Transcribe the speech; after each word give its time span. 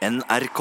NRK. 0.00 0.60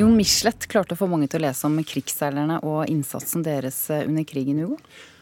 Jon 0.00 0.16
Michelet 0.18 0.66
klarte 0.66 0.96
å 0.96 0.98
få 0.98 1.06
mange 1.06 1.28
til 1.30 1.38
å 1.38 1.44
lese 1.44 1.68
om 1.68 1.76
krigsseilerne 1.86 2.56
og 2.66 2.90
innsatsen 2.90 3.44
deres 3.46 3.78
under 4.00 4.26
krigen, 4.26 4.58
Hugo? 4.64 4.80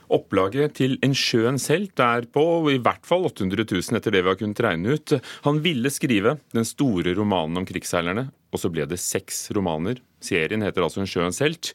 Opplaget 0.08 0.78
til 0.78 0.94
En 1.04 1.12
sjøens 1.12 1.66
helt 1.68 2.00
er 2.00 2.24
på 2.32 2.44
i 2.72 2.78
hvert 2.80 3.04
fall 3.04 3.26
800 3.28 3.66
000 3.68 3.98
etter 3.98 4.14
det 4.14 4.22
vi 4.22 4.30
har 4.32 4.38
kunnet 4.40 4.62
regne 4.64 4.96
ut. 4.96 5.12
Han 5.44 5.60
ville 5.66 5.92
skrive 5.92 6.38
den 6.56 6.64
store 6.64 7.12
romanen 7.18 7.60
om 7.60 7.66
krigsseilerne, 7.68 8.30
og 8.48 8.62
så 8.62 8.70
ble 8.72 8.86
det 8.88 8.96
seks 9.04 9.50
romaner. 9.52 10.00
Serien 10.24 10.64
heter 10.64 10.86
altså 10.86 11.04
En 11.04 11.10
sjøens 11.10 11.42
helt. 11.44 11.74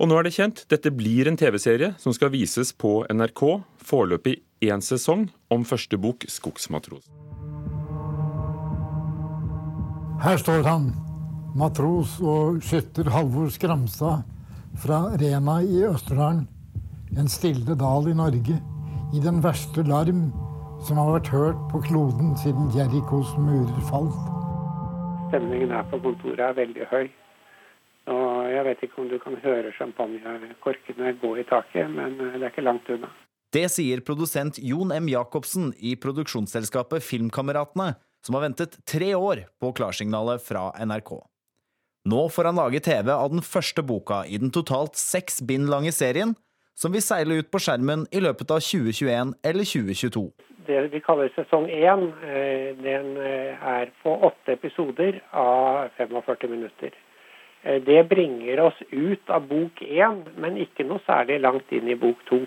Og 0.00 0.08
nå 0.08 0.16
er 0.16 0.24
det 0.24 0.32
kjent, 0.38 0.64
dette 0.72 0.94
blir 0.96 1.28
en 1.28 1.36
TV-serie 1.36 1.92
som 2.00 2.16
skal 2.16 2.32
vises 2.32 2.72
på 2.72 3.02
NRK. 3.12 3.44
Foreløpig 3.84 4.38
én 4.64 4.80
sesong 4.80 5.28
om 5.52 5.68
første 5.68 6.00
bok, 6.00 6.24
'Skogsmatros'. 6.24 7.23
Her 10.24 10.38
står 10.40 10.62
han, 10.64 10.86
matros 11.52 12.14
og 12.24 12.62
skytter 12.64 13.10
Halvor 13.12 13.50
Skramstad 13.52 14.22
fra 14.80 15.00
Rena 15.20 15.58
i 15.60 15.82
Østerdalen. 15.84 16.46
En 17.20 17.28
stille 17.28 17.76
dal 17.76 18.08
i 18.08 18.14
Norge. 18.16 18.56
I 19.12 19.20
den 19.20 19.42
verste 19.44 19.84
larm 19.84 20.22
som 20.86 20.96
har 21.02 21.10
vært 21.18 21.28
hørt 21.28 21.60
på 21.68 21.82
kloden 21.90 22.32
siden 22.40 22.70
Jerikos 22.72 23.34
murer 23.36 23.84
falt. 23.90 24.16
Stemningen 25.28 25.76
her 25.76 25.84
på 25.92 26.00
kontoret 26.06 26.40
er 26.46 26.56
veldig 26.56 26.88
høy. 26.94 27.12
Og 28.16 28.48
jeg 28.54 28.64
vet 28.70 28.88
ikke 28.88 29.04
om 29.04 29.12
du 29.12 29.18
kan 29.26 29.36
høre 29.44 29.76
champagnekorkene 29.76 31.14
gå 31.20 31.34
i 31.36 31.46
taket, 31.52 31.92
men 31.92 32.16
det 32.16 32.40
er 32.40 32.48
ikke 32.48 32.64
langt 32.64 32.88
unna. 32.96 33.12
Det 33.52 33.68
sier 33.76 34.00
produsent 34.00 34.56
Jon 34.56 34.88
M. 34.88 35.12
Jacobsen 35.12 35.74
i 35.84 35.98
produksjonsselskapet 36.00 37.04
Filmkameratene, 37.04 37.92
som 38.24 38.34
har 38.34 38.46
ventet 38.46 38.78
tre 38.88 39.14
år 39.14 39.44
på 39.60 39.72
klarsignalet 39.76 40.42
fra 40.42 40.70
NRK. 40.80 41.18
Nå 42.08 42.28
får 42.28 42.44
han 42.44 42.58
lage 42.60 42.80
TV 42.84 43.12
av 43.12 43.30
den 43.32 43.44
første 43.44 43.82
boka 43.82 44.24
i 44.28 44.40
den 44.40 44.52
totalt 44.52 44.98
seks 45.00 45.40
bind 45.48 45.70
lange 45.72 45.92
serien, 45.92 46.34
som 46.76 46.92
vil 46.92 47.04
seile 47.04 47.38
ut 47.40 47.50
på 47.52 47.60
skjermen 47.62 48.04
i 48.12 48.20
løpet 48.24 48.50
av 48.50 48.60
2021 48.64 49.32
eller 49.46 49.68
2022. 49.70 50.24
Det 50.66 50.80
vi 50.92 51.00
kaller 51.04 51.32
sesong 51.36 51.68
én, 51.68 52.04
eh, 52.24 52.76
den 52.80 53.16
eh, 53.20 53.66
er 53.76 53.92
på 54.02 54.14
åtte 54.28 54.56
episoder 54.56 55.20
av 55.32 55.88
45 55.96 56.50
minutter. 56.50 56.92
Eh, 57.64 57.80
det 57.84 58.08
bringer 58.08 58.60
oss 58.60 58.80
ut 58.90 59.30
av 59.30 59.48
bok 59.48 59.80
én, 59.84 60.24
men 60.36 60.56
ikke 60.60 60.88
noe 60.88 61.04
særlig 61.08 61.40
langt 61.40 61.72
inn 61.72 61.88
i 61.88 61.96
bok 61.96 62.20
to. 62.28 62.44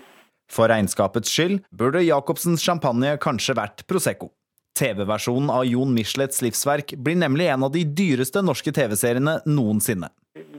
For 0.50 0.70
regnskapets 0.70 1.30
skyld 1.30 1.62
burde 1.70 2.06
Jacobsens 2.06 2.62
champagne 2.64 3.16
kanskje 3.22 3.58
vært 3.58 3.86
Prosecco. 3.90 4.32
TV-versjonen 4.78 5.50
av 5.50 5.66
Jon 5.66 5.92
Michelets 5.94 6.42
livsverk 6.44 6.94
blir 6.96 7.18
nemlig 7.18 7.48
en 7.52 7.66
av 7.66 7.72
de 7.74 7.82
dyreste 7.84 8.42
norske 8.44 8.72
TV-seriene 8.74 9.40
noensinne. 9.46 10.10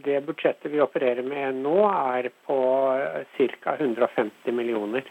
Det 0.05 0.19
budsjettet 0.27 0.71
vi 0.71 0.81
opererer 0.83 1.23
med 1.23 1.61
nå, 1.63 1.77
er 1.87 2.31
på 2.47 2.57
ca. 3.37 3.75
150 3.79 4.55
millioner. 4.55 5.07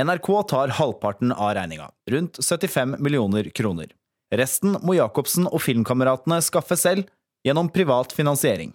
NRK 0.00 0.28
tar 0.48 0.72
halvparten 0.78 1.32
av 1.32 1.54
regninga, 1.58 1.90
rundt 2.10 2.38
75 2.40 2.96
millioner 2.98 3.50
kroner. 3.54 3.90
Resten 4.32 4.78
må 4.80 4.96
Jacobsen 4.96 5.48
og 5.50 5.60
filmkameratene 5.60 6.38
skaffe 6.44 6.78
selv, 6.80 7.10
gjennom 7.44 7.68
privat 7.74 8.14
finansiering. 8.16 8.72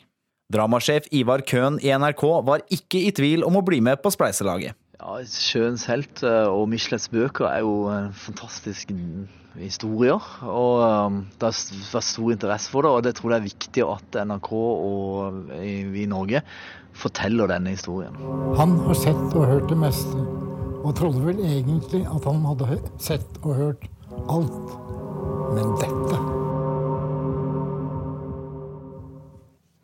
Dramasjef 0.54 1.08
Ivar 1.12 1.42
Køhn 1.48 1.80
i 1.84 1.90
NRK 1.92 2.24
var 2.48 2.62
ikke 2.72 3.02
i 3.08 3.12
tvil 3.16 3.44
om 3.48 3.58
å 3.60 3.64
bli 3.66 3.82
med 3.84 4.00
på 4.04 4.12
spleiselaget. 4.14 4.78
Ja, 4.98 5.20
'Sjøens 5.22 5.86
helt' 5.86 6.24
eh, 6.26 6.48
og 6.50 6.70
Michelets 6.70 7.10
bøker 7.14 7.46
er 7.46 7.60
jo 7.62 7.74
fantastiske 8.18 8.96
historier. 9.58 10.22
og 10.42 11.06
um, 11.06 11.28
Det 11.40 11.52
var 11.94 12.02
stor 12.02 12.32
interesse 12.32 12.70
for 12.70 12.82
det, 12.82 12.92
og 12.92 13.04
det 13.04 13.16
tror 13.16 13.32
jeg 13.32 13.38
er 13.38 13.50
viktig 13.50 13.86
at 13.86 14.18
NRK 14.26 14.52
og 14.54 15.38
vi 15.54 16.04
i 16.04 16.10
Norge 16.10 16.42
forteller 16.98 17.48
denne 17.48 17.76
historien. 17.76 18.18
Han 18.58 18.78
har 18.88 18.98
sett 18.98 19.38
og 19.38 19.46
hørt 19.46 19.70
det 19.70 19.78
meste, 19.78 20.18
og 20.82 20.96
trodde 20.98 21.22
vel 21.26 21.46
egentlig 21.46 22.04
at 22.10 22.26
han 22.26 22.42
hadde 22.46 22.82
sett 22.98 23.42
og 23.44 23.56
hørt 23.56 23.88
alt. 24.34 24.76
Men 25.54 25.78
dette 25.82 26.26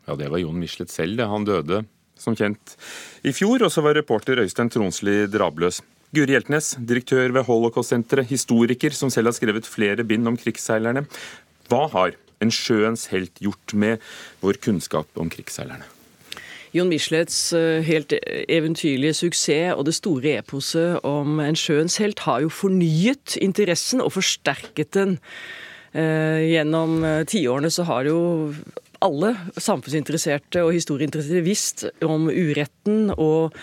Ja, 0.04 0.14
det 0.20 0.26
var 0.28 0.36
Jon 0.36 0.58
Michelet 0.60 0.90
selv. 0.92 1.22
Han 1.24 1.46
døde 1.48 1.84
som 2.20 2.36
kjent 2.36 2.76
i 3.24 3.32
fjor. 3.34 3.64
Og 3.64 3.72
så 3.72 3.84
var 3.84 3.96
reporter 3.98 4.42
Øystein 4.42 4.72
Tronsli 4.72 5.24
drabløs. 5.30 5.80
Guri 6.14 6.36
Hjeltnes, 6.36 6.76
direktør 6.78 7.32
ved 7.34 7.46
Holocaust-senteret, 7.48 8.28
historiker 8.30 8.94
som 8.94 9.10
selv 9.10 9.32
har 9.32 9.34
skrevet 9.34 9.66
flere 9.66 10.06
bind 10.06 10.30
om 10.30 10.38
krigsseilerne. 10.38 11.06
Hva 11.70 11.88
har 11.90 12.14
en 12.44 12.52
sjøens 12.54 13.08
helt 13.10 13.40
gjort 13.42 13.74
med 13.74 14.04
vår 14.44 14.60
kunnskap 14.62 15.10
om 15.18 15.32
krigsseilerne? 15.32 15.88
Jon 16.74 16.90
Michelets 16.90 17.52
eh, 17.54 17.84
helt 17.86 18.12
eventyrlige 18.50 19.14
suksess 19.14 19.76
og 19.76 19.84
det 19.86 19.94
store 19.94 20.38
eposet 20.40 21.04
om 21.06 21.38
en 21.42 21.58
sjøens 21.58 22.00
helt 22.02 22.24
har 22.26 22.42
jo 22.42 22.50
fornyet 22.50 23.36
interessen 23.42 24.02
og 24.02 24.16
forsterket 24.16 24.90
den. 24.96 25.18
Eh, 25.94 26.42
gjennom 26.50 27.04
eh, 27.06 27.22
tiårene 27.30 27.70
så 27.70 27.86
har 27.86 28.10
jo 28.10 28.18
alle 29.04 29.34
samfunnsinteresserte 29.60 30.62
og 30.64 30.74
historieinteresserte 30.74 31.44
visst 31.44 31.84
om 32.04 32.26
uretten 32.30 33.12
og 33.14 33.54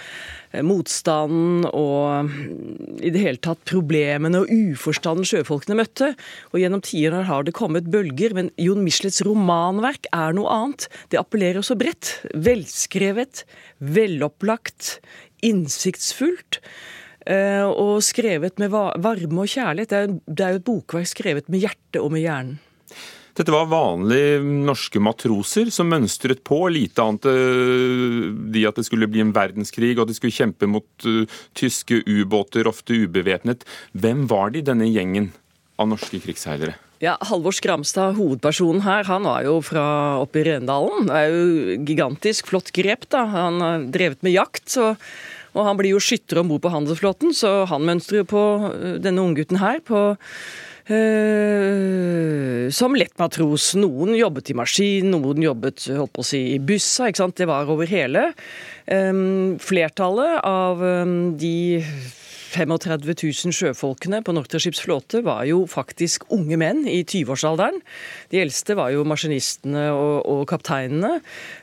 eh, 0.52 0.62
motstanden 0.66 1.66
og 1.70 2.30
mm, 2.30 3.02
i 3.02 3.12
det 3.14 3.24
hele 3.24 3.42
tatt 3.42 3.64
problemene 3.70 4.44
og 4.44 4.52
uforstanden 4.52 5.28
sjøfolkene 5.28 5.80
møtte. 5.82 6.14
Og 6.54 6.62
Gjennom 6.62 6.84
tider 6.86 7.28
har 7.30 7.48
det 7.48 7.56
kommet 7.58 7.90
bølger, 7.92 8.36
men 8.38 8.54
Jon 8.62 8.84
Michelets 8.86 9.24
romanverk 9.28 10.10
er 10.16 10.38
noe 10.38 10.52
annet. 10.54 10.88
Det 11.14 11.22
appellerer 11.22 11.66
så 11.66 11.78
bredt. 11.80 12.20
Velskrevet, 12.34 13.46
velopplagt, 13.80 15.00
innsiktsfullt. 15.46 16.62
Eh, 17.30 17.66
og 17.66 18.02
skrevet 18.06 18.58
med 18.62 18.74
varme 18.74 19.44
og 19.44 19.50
kjærlighet. 19.50 20.14
Det 20.26 20.46
er 20.46 20.56
jo 20.56 20.62
et 20.62 20.70
bokverk 20.70 21.10
skrevet 21.10 21.50
med 21.54 21.66
hjertet 21.66 22.02
og 22.02 22.14
med 22.14 22.26
hjernen. 22.26 22.62
Dette 23.38 23.54
var 23.54 23.70
vanlige 23.72 24.42
norske 24.44 25.02
matroser 25.04 25.72
som 25.74 25.90
mønstret 25.92 26.44
på. 26.48 26.64
Lite 26.74 27.04
annet 27.04 27.28
eh, 27.32 28.30
de 28.54 28.66
at 28.68 28.80
det 28.80 28.86
skulle 28.88 29.10
bli 29.12 29.24
en 29.24 29.34
verdenskrig 29.36 29.94
og 29.98 30.10
de 30.10 30.18
skulle 30.18 30.36
kjempe 30.36 30.68
mot 30.70 31.08
uh, 31.08 31.24
tyske 31.58 32.02
ubåter, 32.08 32.68
ofte 32.70 32.96
ubevæpnet. 33.06 33.66
Hvem 33.98 34.26
var 34.32 34.54
de, 34.54 34.64
denne 34.66 34.90
gjengen 34.90 35.32
av 35.80 35.90
norske 35.92 36.22
krigsseilere? 36.24 36.78
Ja, 37.02 37.16
Halvor 37.26 37.56
Skramstad, 37.58 38.14
hovedpersonen 38.20 38.84
her, 38.86 39.08
han 39.08 39.26
var 39.26 39.42
jo 39.48 39.56
fra 39.66 39.84
oppe 40.22 40.44
i 40.44 40.46
Rendalen. 40.52 41.08
Det 41.10 41.18
er 41.18 41.32
jo 41.34 41.78
gigantisk 41.88 42.52
flott 42.52 42.70
grep, 42.76 43.08
da. 43.10 43.24
Han 43.32 43.62
har 43.64 43.88
drevet 43.90 44.22
med 44.22 44.36
jakt. 44.36 44.68
så 44.70 44.92
og 45.52 45.66
han 45.68 45.80
blir 45.80 45.96
jo 45.96 46.02
skytter 46.04 46.40
om 46.42 46.52
bord 46.52 46.64
på 46.64 46.72
handelsflåten, 46.72 47.34
så 47.36 47.66
han 47.68 47.84
mønstrer 47.88 48.22
jo 48.22 48.28
på 48.32 48.44
eh, 48.70 49.00
denne 49.04 49.24
unggutten 49.24 49.60
her 49.60 49.82
på 49.84 50.12
som 52.72 52.96
lettmatros. 52.98 53.76
Noen 53.78 54.16
jobbet 54.18 54.50
i 54.52 54.58
maskin, 54.58 55.12
noen 55.14 55.44
jobbet 55.44 55.86
holdt 55.94 56.14
på 56.16 56.24
å 56.24 56.30
si, 56.32 56.42
i 56.56 56.60
bussa. 56.60 57.10
ikke 57.10 57.22
sant? 57.22 57.38
Det 57.38 57.48
var 57.50 57.70
over 57.70 57.90
hele. 57.90 58.32
Um, 58.88 59.60
flertallet 59.62 60.42
av 60.48 60.82
um, 60.82 61.38
de 61.40 61.84
35 62.52 63.14
000 63.48 63.56
sjøfolkene 63.56 64.20
på 64.26 64.34
Nortraships 64.36 64.82
flåte 64.84 65.22
var 65.24 65.46
jo 65.48 65.64
faktisk 65.72 66.26
unge 66.36 66.58
menn 66.60 66.84
i 66.90 67.00
20-årsalderen. 67.06 67.80
De 68.34 68.42
eldste 68.44 68.76
var 68.76 68.92
jo 68.92 69.06
maskinistene 69.08 69.88
og, 69.96 70.18
og 70.28 70.44
kapteinene. 70.52 71.20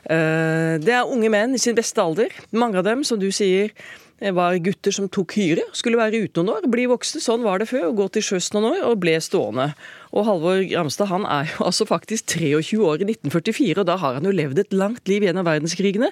Det 0.08 0.94
er 0.94 1.12
unge 1.12 1.28
menn 1.32 1.56
i 1.56 1.60
sin 1.60 1.76
beste 1.76 2.00
alder. 2.00 2.32
Mange 2.56 2.80
av 2.80 2.88
dem, 2.88 3.04
som 3.04 3.20
du 3.20 3.28
sier, 3.34 3.74
det 4.18 4.32
var 4.34 4.56
gutter 4.58 4.94
som 4.94 5.06
tok 5.06 5.36
hyre, 5.38 5.62
skulle 5.78 5.98
være 6.00 6.24
ute 6.24 6.42
noen 6.42 6.56
år, 6.56 6.64
bli 6.70 6.88
voksne. 6.90 7.20
Sånn 7.22 7.44
var 7.46 7.60
det 7.62 7.68
før. 7.70 7.92
Gå 7.94 8.08
til 8.14 8.24
sjøs 8.26 8.48
noen 8.54 8.72
år, 8.72 8.78
og 8.88 8.98
ble 9.04 9.14
stående. 9.22 9.68
Og 10.10 10.24
Halvor 10.26 10.58
Ramstad 10.72 11.10
han 11.12 11.26
er 11.30 11.46
jo 11.53 11.62
altså 11.68 11.86
faktisk 11.86 12.34
23 12.34 12.80
år 12.82 13.04
i 13.04 13.06
1944, 13.12 13.76
og 13.78 13.86
da 13.86 13.94
har 14.03 14.18
han 14.18 14.26
jo 14.26 14.34
levd 14.34 14.65
et 14.65 14.74
langt 14.74 15.06
liv 15.10 15.22
gjennom 15.22 15.47
verdenskrigene. 15.47 16.10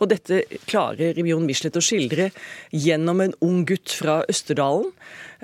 Og 0.00 0.08
dette 0.14 0.40
klarer 0.64 1.20
Jon 1.20 1.44
Michelet 1.44 1.76
å 1.76 1.84
skildre 1.84 2.30
gjennom 2.72 3.20
en 3.26 3.36
ung 3.44 3.60
gutt 3.68 3.92
fra 3.92 4.22
Østerdalen. 4.30 4.88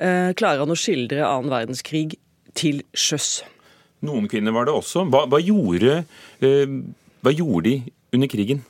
Eh, 0.00 0.31
klarer 0.41 0.64
han 0.64 0.73
å 0.73 0.79
skildre 0.79 1.26
annen 1.26 1.53
verdenskrig 1.53 2.14
til 2.56 2.81
sjøs. 2.96 3.43
Noen 4.08 4.31
kvinner 4.32 4.56
var 4.56 4.70
det 4.70 4.73
også. 4.73 5.05
Hva, 5.12 5.26
hva, 5.29 5.43
gjorde, 5.44 6.00
eh, 6.41 6.79
hva 7.20 7.35
gjorde 7.37 7.67
de 7.69 7.76
under 8.17 8.32
krigen? 8.32 8.64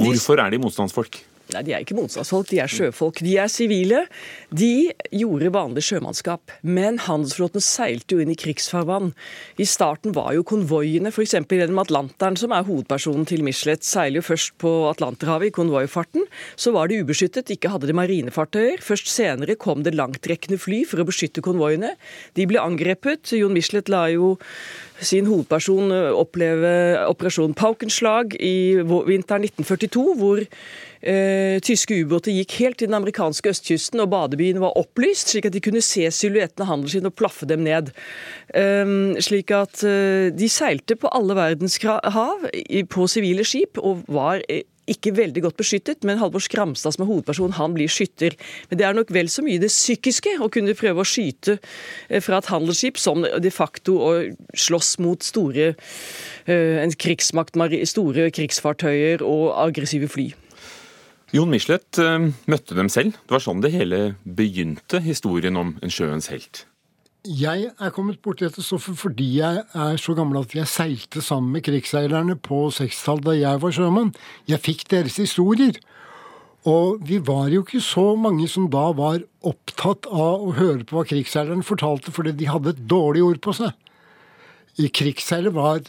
Hvorfor 0.00 0.40
er 0.40 0.54
de 0.54 0.62
motstandsfolk? 0.62 1.20
Nei, 1.52 1.62
De 1.66 1.74
er 1.74 1.84
ikke 1.84 1.96
motstandsfolk, 1.96 2.48
de 2.50 2.60
er 2.62 2.70
sjøfolk. 2.70 3.20
De 3.24 3.36
er 3.40 3.50
sivile. 3.52 4.04
De 4.54 4.92
gjorde 5.12 5.52
vanlig 5.54 5.84
sjømannskap. 5.86 6.52
Men 6.62 7.00
handelsflåten 7.06 7.64
seilte 7.64 8.16
jo 8.16 8.24
inn 8.24 8.32
i 8.32 8.38
krigsfarvann. 8.38 9.12
I 9.60 9.66
starten 9.68 10.14
var 10.16 10.32
jo 10.36 10.46
konvoiene, 10.48 11.12
f.eks. 11.12 11.36
gjennom 11.42 11.82
Atlanteren, 11.82 12.38
som 12.40 12.54
er 12.56 12.66
hovedpersonen 12.68 13.26
til 13.28 13.44
Michelet, 13.46 13.84
seiler 13.86 14.20
jo 14.20 14.28
først 14.30 14.56
på 14.62 14.72
Atlanterhavet 14.90 15.50
i 15.50 15.56
konvoifarten. 15.56 16.26
Så 16.56 16.74
var 16.76 16.88
de 16.88 17.02
ubeskyttet, 17.02 17.52
ikke 17.52 17.72
hadde 17.72 17.90
de 17.90 17.96
marinefartøyer. 17.96 18.82
Først 18.84 19.10
senere 19.12 19.58
kom 19.60 19.84
det 19.84 19.96
langtrekkende 19.98 20.60
fly 20.60 20.82
for 20.88 21.02
å 21.02 21.08
beskytte 21.08 21.44
konvoiene. 21.44 21.94
De 22.38 22.48
ble 22.48 22.62
angrepet. 22.62 23.34
Jon 23.36 23.54
Michelet 23.54 23.92
la 23.92 24.06
jo 24.12 24.36
sin 25.02 25.26
hovedperson 25.26 25.90
oppleve 26.14 26.72
operasjon 27.08 27.56
Paukenslag 27.58 28.36
i 28.38 28.78
vinteren 28.78 29.46
1942, 29.48 30.04
hvor 30.20 30.44
Eh, 31.02 31.58
tyske 31.66 31.96
ubåter 31.98 32.30
gikk 32.30 32.56
helt 32.60 32.78
til 32.78 32.90
den 32.90 32.98
amerikanske 33.00 33.50
østkysten, 33.50 34.02
og 34.04 34.12
badebyen 34.12 34.62
var 34.62 34.76
opplyst, 34.78 35.32
slik 35.32 35.48
at 35.48 35.56
de 35.56 35.62
kunne 35.64 35.82
se 35.82 36.06
silhuettene 36.14 36.66
av 36.66 36.70
handelsskip 36.76 37.08
og 37.10 37.16
plaffe 37.18 37.48
dem 37.50 37.64
ned. 37.66 37.90
Eh, 38.54 38.96
slik 39.24 39.50
at 39.56 39.82
eh, 39.86 40.30
de 40.30 40.50
seilte 40.50 40.98
på 40.98 41.10
alle 41.10 41.38
verdens 41.38 41.80
hav 41.82 42.46
på 42.92 43.08
sivile 43.10 43.46
skip, 43.48 43.82
og 43.82 44.04
var 44.06 44.44
eh, 44.48 44.62
ikke 44.90 45.12
veldig 45.14 45.44
godt 45.44 45.58
beskyttet, 45.60 46.02
men 46.06 46.18
Halvor 46.18 46.42
Skramstad 46.42 46.96
som 46.96 47.04
er 47.04 47.10
hovedperson, 47.10 47.54
han 47.54 47.74
blir 47.76 47.90
skytter. 47.90 48.34
Men 48.70 48.80
det 48.80 48.86
er 48.86 48.96
nok 48.96 49.12
vel 49.14 49.30
så 49.30 49.44
mye 49.46 49.60
det 49.62 49.70
psykiske 49.70 50.36
å 50.42 50.50
kunne 50.52 50.74
prøve 50.78 51.04
å 51.04 51.08
skyte 51.08 51.58
eh, 52.08 52.22
fra 52.24 52.40
et 52.40 52.50
handelsskip 52.50 52.98
som 53.00 53.22
de 53.22 53.54
facto 53.54 53.98
å 54.02 54.12
slåss 54.58 54.96
mot 55.04 55.22
store, 55.22 55.72
eh, 56.46 56.96
krigsmakt, 56.98 57.58
store 57.90 58.30
krigsfartøyer 58.34 59.22
og 59.26 59.52
aggressive 59.68 60.10
fly. 60.10 60.32
Jon 61.32 61.48
Michelet 61.48 61.96
eh, 61.96 62.28
møtte 62.50 62.76
dem 62.76 62.90
selv. 62.92 63.16
Det 63.24 63.32
var 63.32 63.40
sånn 63.40 63.62
det 63.64 63.72
hele 63.72 64.02
begynte, 64.22 65.00
historien 65.00 65.56
om 65.56 65.76
en 65.80 65.92
sjøens 65.92 66.28
helt. 66.32 66.66
Jeg 67.22 67.70
er 67.70 67.92
kommet 67.94 68.18
borti 68.20 68.44
dette 68.44 68.64
stoffet 68.66 68.98
fordi 68.98 69.28
jeg 69.38 69.62
er 69.78 70.00
så 70.02 70.12
gammel 70.18 70.40
at 70.40 70.52
jeg 70.56 70.68
seilte 70.68 71.22
sammen 71.22 71.54
med 71.54 71.64
krigsseilerne 71.64 72.34
på 72.42 72.66
60-tallet 72.74 73.28
da 73.28 73.36
jeg 73.38 73.62
var 73.62 73.74
sjømann. 73.76 74.10
Jeg 74.50 74.60
fikk 74.64 74.84
deres 74.90 75.16
historier. 75.22 75.78
Og 76.68 77.00
vi 77.06 77.18
var 77.22 77.48
jo 77.50 77.62
ikke 77.64 77.80
så 77.82 78.12
mange 78.18 78.44
som 78.50 78.68
da 78.70 78.84
var 78.94 79.22
opptatt 79.46 80.06
av 80.10 80.44
å 80.44 80.52
høre 80.58 80.84
på 80.86 80.98
hva 80.98 81.06
krigsseilerne 81.08 81.66
fortalte, 81.66 82.12
fordi 82.14 82.36
de 82.38 82.50
hadde 82.50 82.74
et 82.74 82.84
dårlig 82.90 83.24
ord 83.26 83.40
på 83.42 83.54
seg. 83.56 83.72
Krigsseiler 84.78 85.54
var 85.54 85.80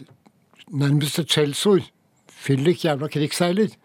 nærmest 0.72 1.19
et 1.22 1.30
skjellsord. 1.30 1.86
Fyllik 2.30 2.88
jævla 2.88 3.10
krigsseiler. 3.12 3.75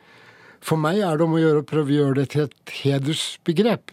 For 0.65 0.81
meg 0.81 1.01
er 1.05 1.19
det 1.19 1.27
om 1.27 1.37
å 1.37 1.43
gjøre 1.43 1.63
å 1.63 1.67
prøve 1.67 1.93
å 1.93 1.99
gjøre 2.01 2.21
det 2.21 2.27
til 2.35 2.47
et 2.47 2.75
hedersbegrep. 2.83 3.93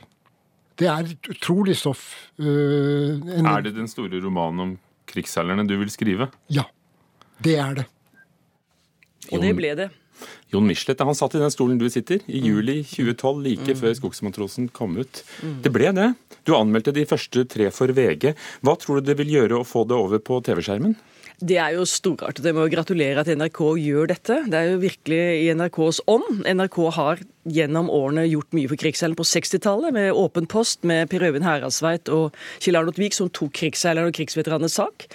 Det 0.75 0.88
er 0.91 1.12
et 1.12 1.29
utrolig 1.31 1.77
stoff. 1.79 2.07
Uh, 2.39 3.15
en... 3.31 3.47
Er 3.47 3.67
det 3.67 3.75
den 3.77 3.88
store 3.88 4.19
romanen 4.23 4.63
om 4.63 4.73
krigsseilerne 5.07 5.63
du 5.67 5.77
vil 5.79 5.91
skrive? 5.94 6.29
Ja, 6.51 6.65
det 7.45 7.59
er 7.62 7.77
det. 7.81 7.85
Og 9.31 9.41
det 9.41 9.53
ble 9.57 9.71
det. 9.77 9.91
Jon 10.53 10.67
Michelet 10.67 11.01
han 11.03 11.17
satt 11.17 11.35
i 11.35 11.41
den 11.41 11.51
stolen 11.51 11.79
du 11.79 11.88
sitter, 11.91 12.21
i 12.27 12.39
mm. 12.39 12.45
juli 12.47 12.75
2012, 12.88 13.41
like 13.44 13.73
mm. 13.73 13.79
før 13.81 13.95
'Skogsmatrosen' 13.97 14.69
kom 14.75 14.95
ut. 15.00 15.23
Mm. 15.44 15.57
Det 15.63 15.71
ble 15.73 15.91
det. 15.95 16.09
Du 16.47 16.53
anmeldte 16.56 16.94
de 16.95 17.07
første 17.09 17.44
tre 17.50 17.71
for 17.73 17.91
VG. 17.91 18.35
Hva 18.63 18.75
tror 18.79 19.01
du 19.01 19.09
det 19.09 19.18
vil 19.19 19.33
gjøre 19.33 19.59
å 19.59 19.68
få 19.68 19.83
det 19.89 19.97
over 19.97 20.21
på 20.23 20.39
TV-skjermen? 20.45 20.95
Det 21.43 21.57
er 21.59 21.75
jo 21.75 21.83
storartet. 21.89 22.45
Jeg 22.47 22.55
må 22.55 22.67
gratulere 22.71 23.19
at 23.19 23.27
NRK 23.27 23.61
gjør 23.81 24.11
dette. 24.13 24.37
Det 24.47 24.59
er 24.59 24.69
jo 24.71 24.83
virkelig 24.83 25.23
i 25.43 25.49
NRKs 25.51 26.05
ånd. 26.07 26.45
NRK 26.47 26.77
har 26.95 27.23
gjennom 27.45 27.91
årene 27.93 28.23
gjort 28.25 28.55
mye 28.57 28.69
for 28.71 28.79
krigsseilerne 28.81 29.19
på 29.19 29.25
60-tallet, 29.29 29.93
med 29.93 30.17
Åpen 30.17 30.47
post, 30.49 30.81
med 30.87 31.09
Per 31.11 31.21
Øyvind 31.27 31.45
Heradsveit 31.45 32.09
og 32.09 32.33
Kjell 32.63 32.79
Arnold 32.79 32.97
Wiik, 32.97 33.13
som 33.13 33.29
tok 33.29 33.53
krigsseilerne 33.59 34.09
og 34.09 34.17
krigsveteranenes 34.17 34.77
sak. 34.79 35.05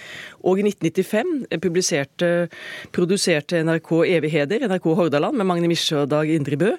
Og 0.47 0.61
i 0.61 0.65
1995 0.69 2.47
produserte 2.95 3.63
NRK 3.67 3.91
Evig 4.07 4.31
heder, 4.31 4.63
NRK 4.69 4.87
Hordaland, 4.95 5.37
med 5.37 5.49
Magne 5.49 5.71
Misje 5.71 6.05
og 6.05 6.11
Dag 6.13 6.31
Indrebø. 6.31 6.71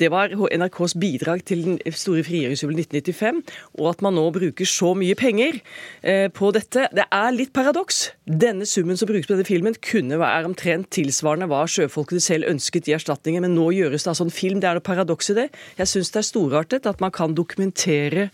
Det 0.00 0.10
var 0.14 0.32
NRKs 0.32 0.96
bidrag 1.00 1.44
til 1.44 1.66
den 1.66 1.78
store 1.92 2.24
frigjøringsjubileet 2.24 2.94
1995. 2.94 3.42
Og 3.82 3.90
at 3.92 4.06
man 4.06 4.16
nå 4.16 4.24
bruker 4.34 4.68
så 4.68 4.94
mye 4.96 5.18
penger 5.18 5.60
eh, 6.00 6.30
på 6.32 6.50
dette, 6.56 6.88
det 6.94 7.06
er 7.10 7.36
litt 7.36 7.52
paradoks. 7.56 8.06
Denne 8.24 8.64
summen 8.68 8.83
som 8.92 9.08
brukes 9.08 9.28
på 9.28 9.32
denne 9.34 9.46
filmen, 9.48 9.76
kunne 9.80 10.18
være 10.20 10.48
omtrent 10.48 10.90
tilsvarende 10.94 11.48
hva 11.50 11.62
sjøfolkene 11.70 12.22
selv 12.22 12.50
ønsket 12.50 12.90
i 12.90 12.96
erstatninger, 12.96 13.42
men 13.44 13.56
nå 13.56 13.70
gjøres 13.76 14.04
det 14.04 14.12
altså 14.12 14.26
en 14.28 14.34
film. 14.34 14.60
Det 14.60 14.68
er 14.68 14.78
noe 14.78 14.84
paradoks 14.84 15.32
i 15.32 15.38
det. 15.38 15.46
Jeg 15.78 15.90
syns 15.90 16.12
det 16.12 16.20
er 16.20 16.28
storartet 16.28 16.90
at 16.90 17.00
man 17.00 17.14
kan 17.14 17.36
dokumentere 17.36 18.28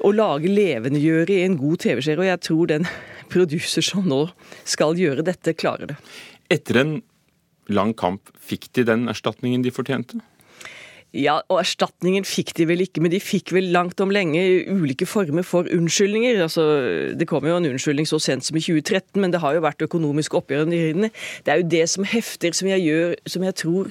og 0.00 0.16
lage 0.16 0.50
levendegjøre 0.50 1.36
i 1.36 1.46
en 1.46 1.58
god 1.60 1.84
TV-serie. 1.84 2.20
Og 2.20 2.30
jeg 2.30 2.42
tror 2.48 2.72
den 2.72 2.90
producer 3.32 3.86
som 3.86 4.08
nå 4.08 4.24
skal 4.64 4.98
gjøre 4.98 5.24
dette, 5.26 5.54
klarer 5.54 5.92
det. 5.92 5.98
Etter 6.52 6.82
en 6.82 6.98
lang 7.72 7.94
kamp, 7.96 8.32
fikk 8.42 8.70
de 8.76 8.86
den 8.88 9.06
erstatningen 9.12 9.62
de 9.64 9.72
fortjente? 9.74 10.18
Ja, 11.12 11.34
og 11.52 11.58
erstatningen 11.60 12.24
fikk 12.24 12.54
de 12.56 12.64
vel 12.70 12.80
ikke, 12.86 13.02
men 13.04 13.12
de 13.12 13.18
fikk 13.20 13.50
vel 13.52 13.66
langt 13.74 14.00
om 14.00 14.12
lenge 14.14 14.40
ulike 14.72 15.04
former 15.04 15.44
for 15.44 15.68
unnskyldninger. 15.68 16.38
Altså, 16.40 16.64
det 17.20 17.26
kom 17.28 17.44
jo 17.44 17.58
en 17.58 17.68
unnskyldning 17.68 18.08
så 18.08 18.16
sent 18.22 18.46
som 18.46 18.56
i 18.56 18.62
2013, 18.64 19.20
men 19.20 19.34
det 19.34 19.42
har 19.42 19.52
jo 19.52 19.60
vært 19.60 19.84
økonomiske 19.84 20.38
oppgjør 20.40 20.70
Det 20.72 21.52
er 21.52 21.60
jo 21.60 21.68
det 21.68 21.82
som 21.92 22.06
hefter, 22.08 22.56
som 22.56 22.70
jeg, 22.70 22.86
gjør, 22.88 23.12
som 23.28 23.44
jeg 23.44 23.56
tror 23.60 23.90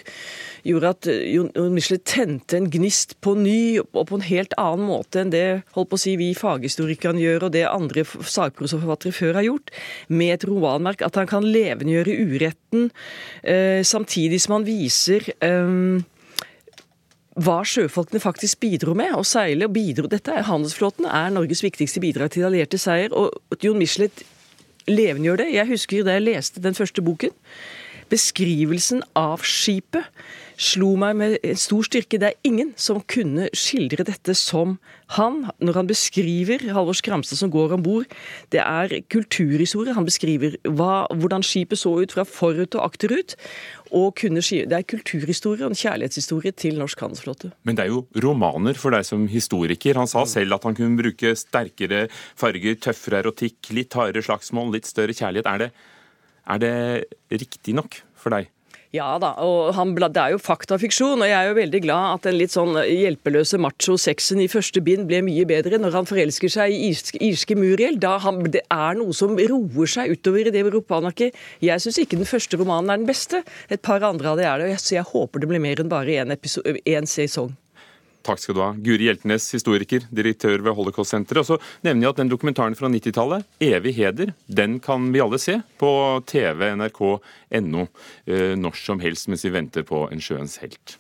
gjorde 0.65 0.89
at 0.95 1.09
Jon 1.29 1.51
Michelet 1.75 2.05
tente 2.09 2.57
en 2.57 2.69
gnist 2.73 3.13
på 3.21 3.35
ny, 3.37 3.77
og 3.83 4.07
på 4.09 4.17
en 4.17 4.25
helt 4.25 4.57
annen 4.57 4.89
måte 4.89 5.21
enn 5.21 5.33
det 5.33 5.61
holdt 5.77 5.91
på 5.91 5.99
å 5.99 6.01
si, 6.01 6.15
vi 6.17 6.31
faghistorikerne 6.37 7.21
gjør, 7.21 7.45
og 7.47 7.53
det 7.53 7.67
andre 7.69 8.01
sagprosaforfattere 8.05 9.13
før 9.13 9.37
har 9.37 9.45
gjort, 9.45 9.69
med 10.09 10.39
et 10.39 10.47
romanverk. 10.49 11.05
At 11.05 11.21
han 11.21 11.29
kan 11.29 11.45
levendegjøre 11.45 12.17
uretten, 12.33 12.89
eh, 13.45 13.85
samtidig 13.85 14.41
som 14.41 14.57
han 14.57 14.65
viser 14.65 15.29
eh, 15.37 16.01
hva 17.39 17.61
sjøfolkene 17.63 18.19
faktisk 18.19 18.59
bidro 18.63 18.95
med. 18.97 19.13
Å 19.15 19.23
seile 19.27 19.67
og 19.67 19.75
bidro 19.75 20.09
Dette 20.11 20.33
er 20.35 20.47
Handelsflåten 20.49 21.07
er 21.07 21.31
Norges 21.31 21.63
viktigste 21.63 22.03
bidrag 22.03 22.33
til 22.33 22.47
allierte 22.47 22.79
seier. 22.81 23.13
Og 23.15 23.31
Jon 23.63 23.79
Michelet 23.79 24.23
levendegjør 24.89 25.43
det. 25.43 25.51
Jeg 25.55 25.71
husker 25.71 26.07
da 26.07 26.17
jeg 26.17 26.27
leste 26.27 26.63
den 26.63 26.77
første 26.77 27.03
boken. 27.05 27.31
Beskrivelsen 28.11 29.05
av 29.15 29.43
skipet 29.47 30.09
slo 30.61 30.93
meg 30.99 31.15
med 31.17 31.35
stor 31.57 31.85
styrke. 31.87 32.19
Det 32.21 32.31
er 32.31 32.47
ingen 32.47 32.71
som 32.79 32.99
kunne 33.09 33.47
skildre 33.57 34.05
dette 34.07 34.35
som 34.37 34.77
han, 35.15 35.45
når 35.63 35.79
han 35.79 35.89
beskriver 35.89 36.63
Halvor 36.75 36.97
Skramstad 36.97 37.39
som 37.39 37.51
går 37.53 37.75
om 37.77 37.85
bord. 37.85 38.11
Det 38.53 38.61
er 38.61 38.93
kulturhistorie. 39.11 39.95
Han 39.97 40.07
beskriver 40.07 40.57
hva, 40.67 41.07
hvordan 41.09 41.45
skipet 41.45 41.81
så 41.81 41.95
ut 42.01 42.13
fra 42.13 42.25
forut 42.27 42.77
og 42.77 42.83
akterut. 42.85 43.37
Og 43.91 44.13
kunne, 44.21 44.43
det 44.43 44.77
er 44.77 44.87
kulturhistorie 44.87 45.65
og 45.65 45.73
en 45.73 45.81
kjærlighetshistorie 45.81 46.53
til 46.55 46.77
norsk 46.79 47.01
handelsflåte. 47.03 47.51
Men 47.67 47.79
det 47.79 47.87
er 47.87 47.95
jo 47.95 48.05
romaner 48.23 48.77
for 48.79 48.95
deg 48.95 49.07
som 49.07 49.25
historiker. 49.31 49.99
Han 49.99 50.11
sa 50.11 50.23
selv 50.29 50.59
at 50.59 50.67
han 50.67 50.77
kunne 50.77 50.99
bruke 50.99 51.33
sterkere 51.39 52.05
farger, 52.11 52.77
tøffere 52.79 53.23
erotikk, 53.25 53.73
litt 53.75 53.97
hardere 53.97 54.23
slagsmål, 54.27 54.75
litt 54.77 54.87
større 54.87 55.15
kjærlighet. 55.17 55.49
Er 55.49 55.65
det, 55.65 55.71
er 56.47 56.63
det 56.63 56.73
riktig 57.31 57.75
nok 57.77 58.01
for 58.17 58.33
deg? 58.33 58.49
Ja 58.91 59.13
da, 59.23 59.29
og 59.39 59.69
han, 59.77 59.93
det 59.95 60.19
er 60.19 60.33
jo 60.33 60.39
faktafiksjon, 60.43 61.21
og 61.23 61.29
jeg 61.29 61.37
er 61.37 61.47
jo 61.47 61.55
veldig 61.55 61.79
glad 61.85 62.17
at 62.17 62.25
den 62.27 62.35
litt 62.41 62.51
sånn 62.51 62.75
hjelpeløse 62.75 63.55
macho-sexen 63.63 64.41
i 64.43 64.49
første 64.51 64.83
bind 64.83 65.07
ble 65.07 65.21
mye 65.23 65.45
bedre 65.47 65.79
når 65.79 65.95
han 65.95 66.09
forelsker 66.09 66.51
seg 66.51 66.75
i 66.75 66.89
irske, 66.89 67.21
irske 67.23 67.55
Muriel. 67.55 67.95
Da 68.03 68.17
han, 68.25 68.43
det 68.51 68.65
er 68.67 68.99
noe 68.99 69.15
som 69.15 69.39
roer 69.39 69.93
seg 69.93 70.11
utover 70.11 70.51
i 70.51 70.51
det 70.51 70.65
romanverket. 70.67 71.39
Jeg 71.63 71.85
syns 71.85 72.01
ikke 72.03 72.19
den 72.19 72.27
første 72.27 72.59
romanen 72.59 72.91
er 72.91 72.99
den 72.99 73.07
beste. 73.07 73.45
Et 73.71 73.79
par 73.79 74.03
andre 74.03 74.33
av 74.33 74.43
det 74.43 74.49
er 74.51 74.65
det, 74.65 74.75
så 74.83 74.97
jeg 74.97 75.07
håper 75.07 75.39
det 75.39 75.53
blir 75.53 75.63
mer 75.63 75.79
enn 75.79 75.91
bare 75.91 76.27
én 76.27 77.07
sesong. 77.07 77.55
Takk 78.21 78.41
skal 78.41 78.55
du 78.57 78.61
ha. 78.61 78.71
Guri 78.77 79.07
Hjeltnes, 79.07 79.47
historiker, 79.55 80.05
direktør 80.13 80.61
ved 80.61 80.75
Holocaust-senteret. 80.77 81.41
Og 81.41 81.47
så 81.47 81.57
nevner 81.85 82.05
jeg 82.05 82.13
at 82.13 82.21
den 82.21 82.29
dokumentaren 82.29 82.77
fra 82.77 82.89
90-tallet, 82.93 83.45
'Evig 83.59 83.95
heder', 83.97 84.33
den 84.47 84.79
kan 84.79 85.11
vi 85.13 85.21
alle 85.21 85.39
se 85.39 85.61
på 85.77 86.21
TV, 86.27 86.75
nrk.no, 86.75 87.85
eh, 88.27 88.55
når 88.55 88.77
som 88.77 88.99
helst 88.99 89.27
mens 89.27 89.45
vi 89.45 89.49
venter 89.49 89.83
på 89.83 90.07
En 90.11 90.21
sjøens 90.21 90.57
helt. 90.61 90.97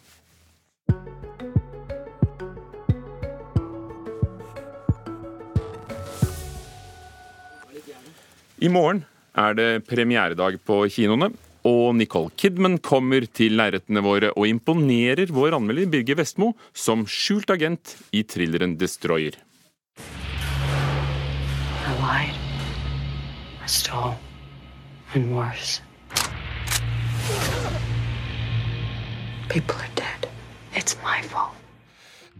I 8.61 8.67
morgen 8.69 9.05
er 9.33 9.53
det 9.53 9.85
premieredag 9.89 10.59
på 10.65 10.83
kinoene 10.89 11.31
og 11.67 11.95
Nicole 11.95 12.31
Kidman 12.37 12.79
kommer 12.81 13.25
til 13.29 13.57
lerretene 13.59 14.01
våre 14.05 14.31
og 14.33 14.47
imponerer 14.49 15.31
vår 15.33 15.57
anmelder 15.59 15.89
Birger 15.91 16.17
Vestmo 16.21 16.53
som 16.73 17.05
skjult 17.05 17.53
agent 17.53 17.95
i 18.11 18.23
thrilleren 18.23 18.77
'Destroyer'. 18.77 19.37
I 21.87 21.93
lied. 22.01 22.35
I 23.63 23.67
stole. 23.67 24.15
And 25.13 25.35
worse. 25.35 25.81
People 29.49 29.75
are 29.75 29.93
dead. 29.95 30.29
It's 30.73 30.95
my 31.03 31.21
fault. 31.21 31.60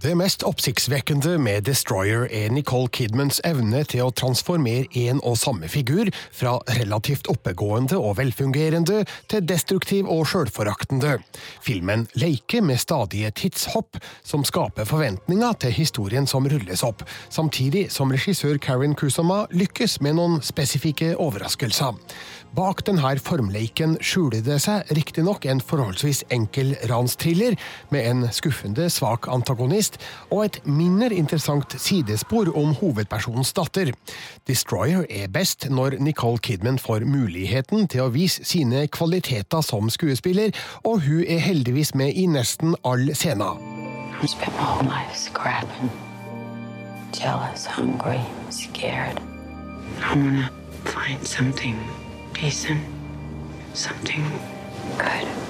Det 0.02 0.16
mest 0.18 0.42
oppsiktsvekkende 0.42 1.36
med 1.38 1.68
Destroyer 1.68 2.24
er 2.34 2.50
Nicole 2.50 2.90
Kidmans 2.90 3.38
evne 3.46 3.84
til 3.86 4.08
å 4.08 4.14
transformere 4.18 4.88
en 4.98 5.20
og 5.22 5.36
samme 5.38 5.68
figur 5.70 6.10
fra 6.34 6.56
relativt 6.80 7.30
oppegående 7.30 8.00
og 8.02 8.16
velfungerende 8.18 9.04
til 9.30 9.46
destruktiv 9.46 10.10
og 10.10 10.24
sjølforaktende. 10.32 11.20
Filmen 11.62 12.08
leker 12.18 12.66
med 12.66 12.82
stadige 12.82 13.30
tidshopp 13.44 14.02
som 14.26 14.42
skaper 14.42 14.90
forventninger 14.90 15.62
til 15.62 15.78
historien 15.78 16.26
som 16.26 16.50
rulles 16.50 16.82
opp, 16.82 17.06
samtidig 17.30 17.92
som 17.94 18.10
regissør 18.10 18.58
Karen 18.58 18.98
Kusama 18.98 19.44
lykkes 19.54 20.00
med 20.02 20.18
noen 20.18 20.42
spesifikke 20.42 21.14
overraskelser. 21.22 21.94
Bak 22.52 22.82
denne 22.84 23.14
formleiken 23.24 23.94
skjuler 24.04 24.42
det 24.44 24.58
seg 24.66 24.90
riktignok 24.98 25.46
en 25.48 25.62
forholdsvis 25.64 26.26
enkel 26.36 26.74
ranstriller 26.90 27.56
med 27.94 28.10
en 28.10 28.26
skuffende 28.36 28.90
svak 28.92 29.30
antagonist 29.32 29.91
og 30.30 30.46
et 30.46 30.60
mindre 30.66 31.12
interessant 31.16 31.76
sidespor 31.82 32.52
om 32.58 32.76
hovedpersonens 32.80 33.54
datter. 33.58 33.92
Destroyer 34.48 35.06
er 35.10 35.32
best 35.32 35.70
når 35.70 35.98
Nicole 36.00 36.40
Kidman 36.40 36.80
får 36.80 37.06
muligheten 37.08 37.88
til 37.92 38.06
å 38.06 38.12
vise 38.14 38.46
sine 38.48 38.86
kvaliteter 38.88 39.62
som 39.66 39.90
skuespiller, 39.90 40.56
og 40.84 41.04
hun 41.08 41.26
er 41.28 41.44
heldigvis 41.44 41.96
med 41.96 42.16
i 42.16 42.28
nesten 42.30 42.76
alle 42.86 43.16
scener. 43.16 43.60
Jealous, 47.14 47.66
hungry, 47.66 48.22
scared. 48.50 49.20
I 50.00 50.16
wanna 50.16 50.50
find 50.86 51.28
something 51.28 51.78
decent, 52.34 52.80
something 53.74 54.24
good. 54.98 55.41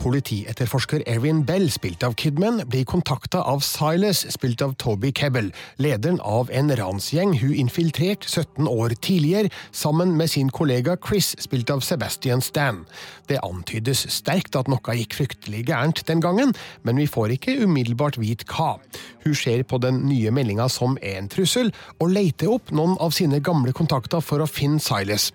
Politietterforsker 0.00 1.02
Erin 1.06 1.42
Bell, 1.44 1.66
spilt 1.70 2.02
av 2.06 2.14
Kidman, 2.16 2.62
blir 2.68 2.86
kontakta 2.88 3.42
av 3.44 3.60
Silas, 3.60 4.22
spilt 4.32 4.62
av 4.64 4.72
Toby 4.80 5.10
Kebbel, 5.12 5.50
lederen 5.76 6.20
av 6.24 6.48
en 6.56 6.72
ransgjeng 6.76 7.34
hun 7.42 7.52
infiltrerte 7.60 8.28
17 8.28 8.68
år 8.68 8.94
tidligere, 9.04 9.50
sammen 9.72 10.14
med 10.16 10.30
sin 10.32 10.48
kollega 10.48 10.96
Chris, 10.96 11.34
spilt 11.38 11.70
av 11.70 11.84
Sebastian 11.84 12.40
Stan. 12.40 12.86
Det 13.28 13.42
antydes 13.44 14.06
sterkt 14.14 14.56
at 14.56 14.70
noe 14.72 14.96
gikk 14.96 15.18
fryktelig 15.18 15.66
gærent 15.68 16.04
den 16.08 16.24
gangen, 16.24 16.54
men 16.82 17.00
vi 17.00 17.08
får 17.10 17.36
ikke 17.36 17.58
umiddelbart 17.66 18.16
vite 18.20 18.48
hva. 18.48 18.78
Hun 19.26 19.36
ser 19.36 19.66
på 19.68 19.82
den 19.84 20.06
nye 20.08 20.32
meldinga 20.32 20.70
som 20.72 20.96
en 21.02 21.28
trussel, 21.28 21.74
og 22.00 22.16
leter 22.16 22.48
opp 22.56 22.72
noen 22.72 22.96
av 23.04 23.12
sine 23.12 23.42
gamle 23.44 23.76
kontakter 23.76 24.24
for 24.24 24.40
å 24.40 24.48
finne 24.48 24.80
Silas. 24.80 25.28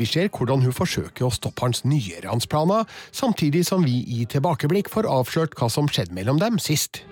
Vi 0.00 0.06
ser 0.08 0.30
hvordan 0.32 0.62
hun 0.64 0.72
forsøker 0.72 1.26
å 1.26 1.34
stoppe 1.34 1.66
hans 1.66 1.82
nye 1.84 2.22
ransplaner, 2.24 2.86
samtidig 3.12 3.66
som 3.68 3.84
vi 3.84 3.98
i 4.08 4.24
tilbakeblikk 4.24 4.88
får 4.88 5.04
avslørt 5.04 5.58
hva 5.60 5.68
som 5.68 5.90
skjedde 5.92 6.16
mellom 6.16 6.40
dem 6.40 6.56
sist. 6.56 7.02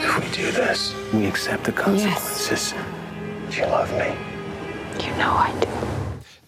If 0.00 0.14
we 0.20 0.30
do 0.38 0.52
this, 0.54 0.94
we 1.12 1.26
accept 1.26 1.64
the 1.64 1.72
consequences. 1.72 2.70
Yes. 2.70 2.74
Do 3.50 3.56
you 3.58 3.66
love 3.66 3.90
me? 3.98 4.14
You 5.02 5.10
know 5.18 5.34
I 5.34 5.50
do. 5.60 5.99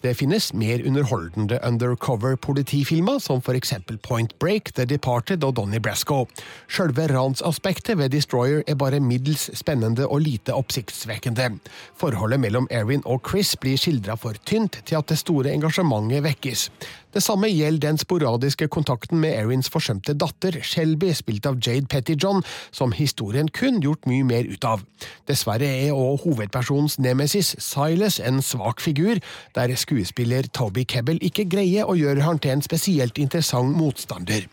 Det 0.03 0.17
finnes 0.19 0.49
mer 0.53 0.81
underholdende 0.83 1.59
undercover-politifilmer, 1.63 3.21
som 3.23 3.39
for 3.41 3.55
eksempel 3.55 3.95
Point 4.03 4.33
Break, 4.39 4.73
The 4.75 4.83
Departed 4.85 5.45
og 5.47 5.55
Donnie 5.55 5.79
Brasco. 5.79 6.25
Sjølve 6.67 7.05
ransaspektet 7.07 7.95
ved 7.97 8.11
Destroyer 8.11 8.65
er 8.67 8.75
bare 8.75 8.99
middels 8.99 9.47
spennende 9.55 10.03
og 10.07 10.25
lite 10.25 10.57
oppsiktsvekkende. 10.59 11.53
Forholdet 11.95 12.41
mellom 12.43 12.67
Erin 12.71 13.05
og 13.05 13.23
Chris 13.29 13.55
blir 13.55 13.79
skildra 13.79 14.17
for 14.19 14.35
tynt 14.43 14.81
til 14.83 14.99
at 14.99 15.07
det 15.07 15.21
store 15.23 15.55
engasjementet 15.55 16.27
vekkes. 16.27 16.67
Det 17.13 17.21
samme 17.21 17.47
gjelder 17.47 17.91
den 17.91 17.97
sporadiske 18.01 18.67
kontakten 18.73 19.19
med 19.21 19.35
Erins 19.37 19.69
forsømte 19.69 20.15
datter, 20.17 20.55
Shelby, 20.65 21.11
spilt 21.13 21.45
av 21.45 21.59
Jade 21.61 21.85
Pettyjohn, 21.85 22.41
som 22.73 22.91
historien 22.97 23.51
kun 23.53 23.77
gjort 23.85 24.07
mye 24.09 24.25
mer 24.25 24.49
ut 24.49 24.65
av. 24.65 24.81
Dessverre 25.29 25.69
er 25.69 25.93
òg 25.93 26.23
hovedpersonens 26.25 26.97
nemesis, 26.97 27.53
Silas, 27.61 28.17
en 28.17 28.41
svak 28.41 28.81
figur, 28.81 29.21
der 29.53 29.75
skuespiller 29.93 30.47
Toby 30.53 30.83
Kebbel 30.89 31.19
ikke 31.21 31.45
greier 31.49 31.85
å 31.89 31.95
gjøre 31.97 32.23
han 32.25 32.39
til 32.41 32.55
en 32.55 32.63
spesielt 32.65 33.19
interessant 33.21 33.75
motstander. 33.77 34.47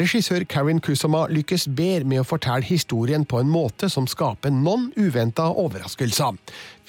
Regissør 0.00 0.42
Karen 0.50 0.80
Kusama 0.82 1.26
lykkes 1.30 1.68
bedre 1.76 2.08
med 2.08 2.22
å 2.22 2.26
fortelle 2.26 2.66
historien 2.66 3.26
på 3.28 3.38
en 3.42 3.50
måte 3.52 3.90
som 3.92 4.08
skaper 4.10 4.50
noen 4.50 4.88
uventa 4.96 5.50
overraskelser. 5.52 6.38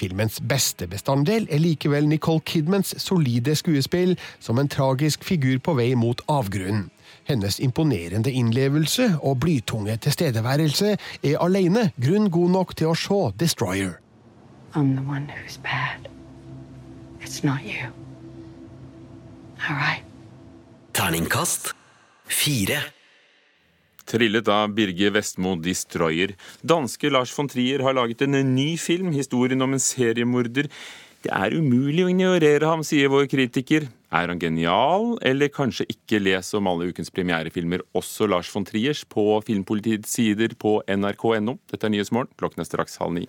Filmens 0.00 0.40
beste 0.40 0.88
bestanddel 0.90 1.46
er 1.50 1.62
likevel 1.62 2.08
Nicole 2.10 2.42
Kidmans 2.42 2.94
solide 2.98 3.54
skuespill 3.58 4.16
som 4.40 4.58
en 4.58 4.72
tragisk 4.72 5.22
figur 5.24 5.60
på 5.62 5.76
vei 5.78 5.92
mot 5.94 6.24
avgrunnen. 6.32 6.88
Hennes 7.28 7.60
imponerende 7.62 8.32
innlevelse 8.34 9.12
og 9.20 9.38
blytunge 9.44 9.94
tilstedeværelse 10.02 10.96
er 11.22 11.42
alene 11.44 11.92
grunn 12.02 12.32
god 12.34 12.56
nok 12.56 12.74
til 12.80 12.90
å 12.90 12.96
se 12.98 13.20
Destroyer. 13.38 14.00
I'm 14.74 14.96
the 14.96 15.02
one 15.02 15.28
who's 15.28 15.58
bad. 15.58 16.11
It's 17.22 17.44
not 17.44 17.62
you. 17.64 17.86
All 19.68 19.76
right. 19.76 20.02
Terningkast 20.92 21.74
fire. 22.26 22.82
Trillet 24.04 24.48
av 24.48 24.74
Birge 24.74 25.10
Vestmo 25.10 25.54
'Destroyer'. 25.56 26.34
Danske 26.60 27.10
Lars 27.10 27.32
von 27.38 27.48
Trier 27.48 27.82
har 27.82 27.94
laget 27.94 28.22
en 28.22 28.34
ny 28.54 28.76
film, 28.76 29.12
historien 29.12 29.62
om 29.62 29.72
en 29.72 29.80
seriemorder. 29.80 30.68
Det 31.22 31.30
er 31.30 31.54
umulig 31.54 32.02
å 32.02 32.10
ignorere 32.10 32.66
ham, 32.66 32.82
sier 32.82 33.08
vår 33.08 33.28
kritiker. 33.30 33.86
Er 34.10 34.28
han 34.28 34.42
genial, 34.42 35.14
eller 35.22 35.48
kanskje 35.48 35.86
ikke 35.94 36.18
les 36.18 36.50
om 36.58 36.66
alle 36.66 36.90
ukens 36.90 37.14
premierefilmer, 37.14 37.86
også 37.94 38.26
Lars 38.26 38.50
von 38.50 38.66
Triers, 38.66 39.04
på 39.06 39.38
Filmpolitiets 39.46 40.10
sider 40.18 40.58
på 40.58 40.80
nrk.no. 40.90 41.60
Dette 41.70 41.86
er 41.86 41.94
Nyhetsmorgen, 41.94 42.34
klokken 42.36 42.66
er 42.66 42.68
straks 42.68 42.98
halv 42.98 43.14
ni. 43.20 43.28